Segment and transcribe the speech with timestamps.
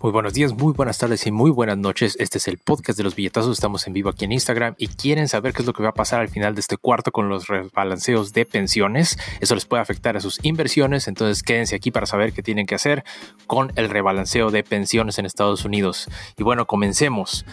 [0.00, 2.16] Muy buenos días, muy buenas tardes y muy buenas noches.
[2.20, 3.58] Este es el podcast de los billetazos.
[3.58, 5.94] Estamos en vivo aquí en Instagram y quieren saber qué es lo que va a
[5.94, 9.18] pasar al final de este cuarto con los rebalanceos de pensiones.
[9.40, 11.08] Eso les puede afectar a sus inversiones.
[11.08, 13.02] Entonces quédense aquí para saber qué tienen que hacer
[13.48, 16.08] con el rebalanceo de pensiones en Estados Unidos.
[16.36, 17.44] Y bueno, comencemos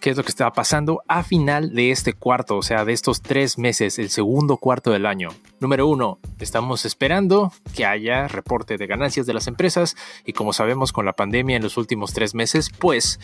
[0.00, 3.22] qué es lo que está pasando a final de este cuarto, o sea, de estos
[3.22, 5.30] tres meses, el segundo cuarto del año.
[5.60, 10.92] Número uno, estamos esperando que haya reporte de ganancias de las empresas y como sabemos
[10.92, 13.18] con la pandemia en los últimos tres meses, pues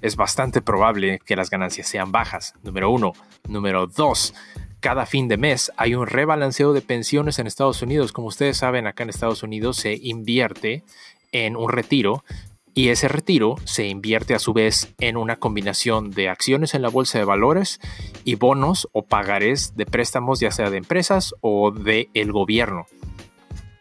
[0.00, 2.54] es bastante probable que las ganancias sean bajas.
[2.62, 3.12] Número uno.
[3.48, 4.34] Número dos,
[4.80, 8.12] cada fin de mes hay un rebalanceo de pensiones en Estados Unidos.
[8.12, 10.82] Como ustedes saben, acá en Estados Unidos se invierte
[11.32, 12.24] en un retiro
[12.74, 16.88] y ese retiro se invierte a su vez en una combinación de acciones en la
[16.88, 17.80] bolsa de valores
[18.24, 22.86] y bonos o pagarés de préstamos ya sea de empresas o de el gobierno.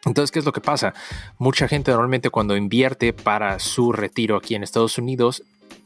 [0.06, 0.94] Entonces, ¿qué es lo que pasa?
[1.38, 5.44] Mucha gente normalmente cuando invierte para su retiro aquí en Estados Unidos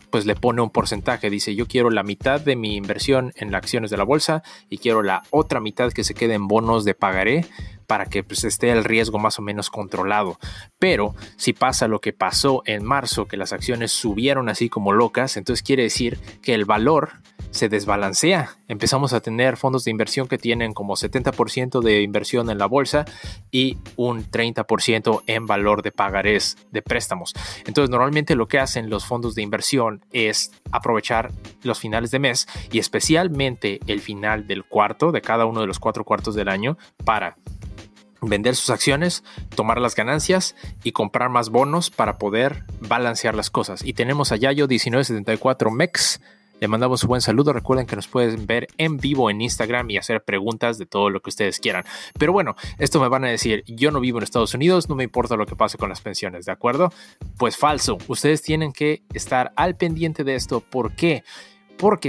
[0.10, 1.30] pues le pone un porcentaje.
[1.30, 5.04] Dice, yo quiero la mitad de mi inversión en acciones de la bolsa y quiero
[5.04, 7.46] la otra mitad que se quede en bonos de pagaré
[7.88, 10.40] para que pues, esté el riesgo más o menos controlado.
[10.78, 15.38] Pero si pasa lo que pasó en marzo, que las acciones subieron así como locas,
[15.38, 17.14] entonces quiere decir que el valor
[17.52, 18.58] se desbalancea.
[18.68, 23.06] Empezamos a tener fondos de inversión que tienen como 70% de inversión en la bolsa
[23.52, 27.34] y un 30% en valor de pagarés de préstamos.
[27.66, 31.32] Entonces, normalmente lo que hacen los fondos de inversión es aprovechar
[31.64, 35.80] los finales de mes y especialmente el final del cuarto, de cada uno de los
[35.80, 37.38] cuatro cuartos del año, para
[38.22, 39.24] vender sus acciones,
[39.56, 43.84] tomar las ganancias y comprar más bonos para poder balancear las cosas.
[43.84, 46.20] Y tenemos a Yayo 1974 MEX.
[46.60, 47.54] Le mandamos un buen saludo.
[47.54, 51.22] Recuerden que nos pueden ver en vivo en Instagram y hacer preguntas de todo lo
[51.22, 51.84] que ustedes quieran.
[52.18, 55.04] Pero bueno, esto me van a decir, yo no vivo en Estados Unidos, no me
[55.04, 56.92] importa lo que pase con las pensiones, ¿de acuerdo?
[57.38, 58.00] Pues falso.
[58.08, 60.62] Ustedes tienen que estar al pendiente de esto.
[60.62, 61.24] ¿Por qué?
[61.24, 61.24] Porque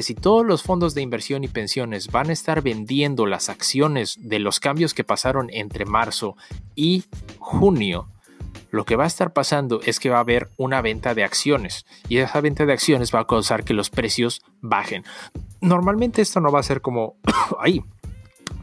[0.02, 4.38] si todos los fondos de inversión y pensiones van a estar vendiendo las acciones de
[4.38, 6.36] los cambios que pasaron entre marzo
[6.74, 7.04] y
[7.38, 8.08] junio,
[8.70, 11.86] lo que va a estar pasando es que va a haber una venta de acciones
[12.08, 15.04] y esa venta de acciones va a causar que los precios bajen.
[15.60, 17.16] Normalmente esto no va a ser como
[17.60, 17.82] ahí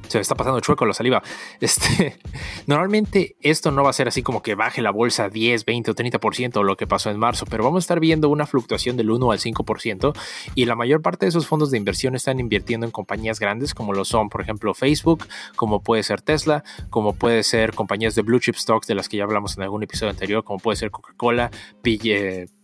[0.07, 1.23] se me está pasando chueco la saliva.
[1.59, 2.19] Este,
[2.67, 5.95] normalmente esto no va a ser así como que baje la bolsa 10, 20 o
[5.95, 9.31] 30% lo que pasó en marzo, pero vamos a estar viendo una fluctuación del 1
[9.31, 10.15] al 5%
[10.55, 13.93] y la mayor parte de esos fondos de inversión están invirtiendo en compañías grandes como
[13.93, 18.39] lo son, por ejemplo, Facebook, como puede ser Tesla, como puede ser compañías de blue
[18.39, 21.51] chip stocks de las que ya hablamos en algún episodio anterior, como puede ser Coca-Cola,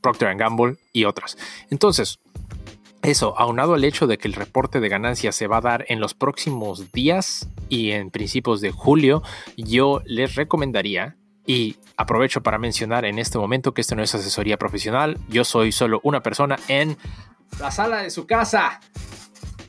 [0.02, 1.38] Procter Gamble y otras.
[1.70, 2.20] Entonces,
[3.04, 6.00] eso, aunado al hecho de que el reporte de ganancias se va a dar en
[6.00, 9.24] los próximos días y en principios de julio,
[9.58, 11.16] yo les recomendaría
[11.48, 15.72] y aprovecho para mencionar en este momento que esto no es asesoría profesional, yo soy
[15.72, 16.98] solo una persona en
[17.60, 18.80] la sala de su casa.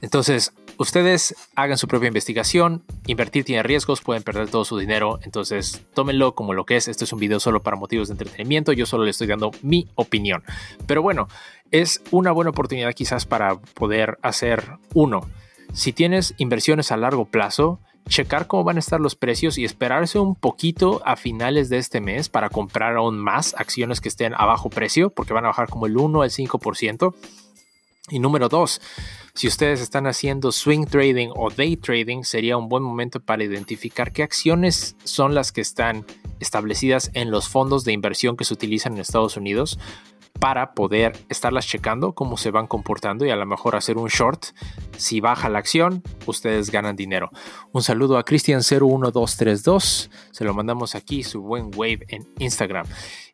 [0.03, 5.83] Entonces, ustedes hagan su propia investigación, invertir tiene riesgos, pueden perder todo su dinero, entonces
[5.95, 8.87] tómenlo como lo que es, este es un video solo para motivos de entretenimiento, yo
[8.87, 10.43] solo le estoy dando mi opinión.
[10.87, 11.29] Pero bueno,
[11.71, 15.29] es una buena oportunidad quizás para poder hacer uno.
[15.73, 20.19] Si tienes inversiones a largo plazo, checar cómo van a estar los precios y esperarse
[20.19, 24.45] un poquito a finales de este mes para comprar aún más acciones que estén a
[24.45, 27.15] bajo precio, porque van a bajar como el 1 al 5%.
[28.11, 28.81] Y número dos,
[29.35, 34.13] si ustedes están haciendo swing trading o day trading, sería un buen momento para identificar
[34.13, 36.05] qué acciones son las que están
[36.39, 39.79] establecidas en los fondos de inversión que se utilizan en Estados Unidos
[40.39, 44.47] para poder estarlas checando cómo se van comportando y a lo mejor hacer un short.
[44.97, 47.31] Si baja la acción, ustedes ganan dinero.
[47.71, 50.11] Un saludo a Cristian01232.
[50.33, 52.87] Se lo mandamos aquí, su buen wave en Instagram.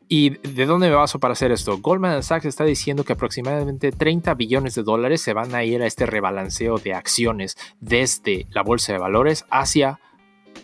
[0.09, 1.79] ¿Y de dónde me baso para hacer esto?
[1.79, 5.87] Goldman Sachs está diciendo que aproximadamente 30 billones de dólares se van a ir a
[5.87, 10.01] este rebalanceo de acciones desde la bolsa de valores hacia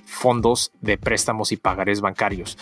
[0.07, 2.57] fondos de préstamos y pagarés bancarios.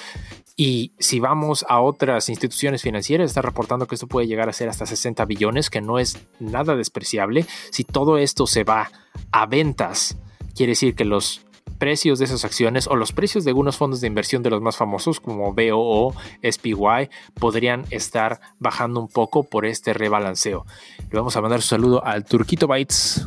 [0.56, 4.68] Y si vamos a otras instituciones financieras, está reportando que esto puede llegar a ser
[4.68, 7.46] hasta 60 billones, que no es nada despreciable.
[7.70, 8.90] Si todo esto se va
[9.30, 10.16] a ventas,
[10.54, 11.46] quiere decir que los
[11.82, 14.76] precios de esas acciones o los precios de algunos fondos de inversión de los más
[14.76, 16.14] famosos como BOO,
[16.48, 20.64] SPY podrían estar bajando un poco por este rebalanceo.
[21.10, 23.26] Le vamos a mandar un saludo al Turquito Bytes,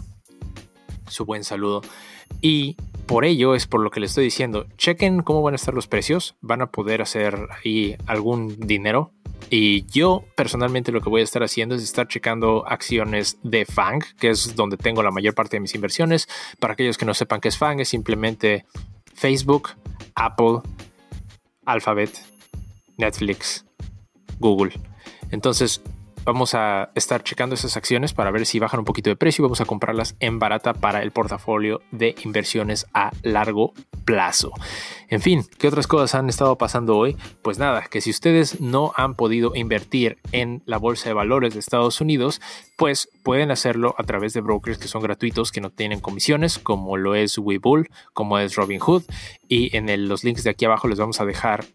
[1.09, 1.81] su buen saludo.
[2.39, 5.73] Y por ello es por lo que le estoy diciendo, chequen cómo van a estar
[5.73, 9.11] los precios, van a poder hacer ahí algún dinero
[9.49, 14.03] y yo personalmente lo que voy a estar haciendo es estar checando acciones de FANG,
[14.19, 16.27] que es donde tengo la mayor parte de mis inversiones.
[16.59, 18.65] Para aquellos que no sepan qué es FANG, es simplemente
[19.13, 19.69] Facebook,
[20.15, 20.59] Apple,
[21.65, 22.11] Alphabet,
[22.97, 23.65] Netflix,
[24.39, 24.73] Google.
[25.31, 25.81] Entonces,
[26.25, 29.45] vamos a estar checando esas acciones para ver si bajan un poquito de precio y
[29.45, 33.73] vamos a comprarlas en barata para el portafolio de inversiones a largo
[34.03, 34.51] plazo.
[35.07, 37.15] En fin, ¿qué otras cosas han estado pasando hoy?
[37.41, 41.59] Pues nada, que si ustedes no han podido invertir en la bolsa de valores de
[41.59, 42.41] Estados Unidos,
[42.75, 46.97] pues pueden hacerlo a través de brokers que son gratuitos, que no tienen comisiones, como
[46.97, 49.03] lo es Webull, como es Robinhood.
[49.47, 51.65] Y en los links de aquí abajo les vamos a dejar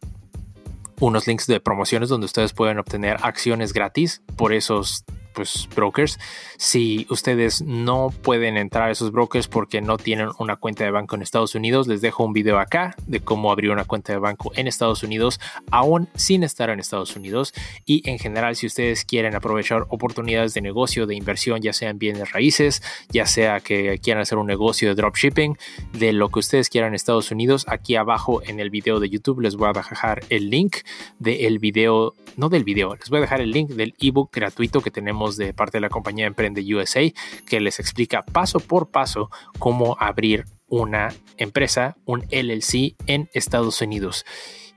[1.01, 5.05] unos links de promociones donde ustedes pueden obtener acciones gratis por esos
[5.41, 6.19] pues, brokers.
[6.59, 11.17] Si ustedes no pueden entrar a esos brokers porque no tienen una cuenta de banco
[11.17, 14.53] en Estados Unidos, les dejo un video acá de cómo abrir una cuenta de banco
[14.55, 15.41] en Estados Unidos,
[15.71, 17.55] aún sin estar en Estados Unidos.
[17.87, 22.33] Y en general, si ustedes quieren aprovechar oportunidades de negocio, de inversión, ya sean bienes
[22.33, 25.57] raíces, ya sea que quieran hacer un negocio de dropshipping,
[25.95, 29.41] de lo que ustedes quieran en Estados Unidos, aquí abajo en el video de YouTube
[29.41, 30.77] les voy a dejar el link
[31.19, 34.91] del video, no del video, les voy a dejar el link del ebook gratuito que
[34.91, 37.03] tenemos de parte de la compañía Emprende USA,
[37.47, 44.25] que les explica paso por paso cómo abrir una empresa, un LLC en Estados Unidos.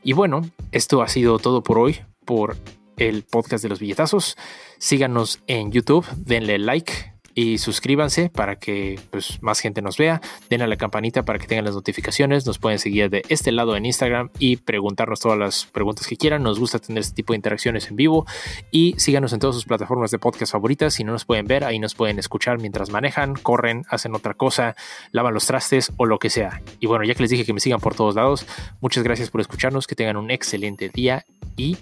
[0.04, 0.42] Y bueno,
[0.72, 2.58] esto ha sido todo por hoy, por
[2.98, 4.38] el podcast de los billetazos.
[4.80, 10.22] Síganos en YouTube, denle like, y suscríbanse para que pues, más gente nos vea.
[10.50, 12.46] Den a la campanita para que tengan las notificaciones.
[12.46, 16.44] Nos pueden seguir de este lado en Instagram y preguntarnos todas las preguntas que quieran.
[16.44, 18.26] Nos gusta tener este tipo de interacciones en vivo
[18.72, 20.94] y síganos en todas sus plataformas de podcast favoritas.
[20.94, 24.76] Si no nos pueden ver, ahí nos pueden escuchar mientras manejan, corren, hacen otra cosa,
[25.12, 26.62] lavan los trastes o lo que sea.
[26.80, 28.46] Y bueno, ya que les dije que me sigan por todos lados,
[28.82, 31.26] muchas gracias por escucharnos, que tengan un excelente día
[31.56, 31.78] y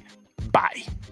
[0.52, 1.11] bye.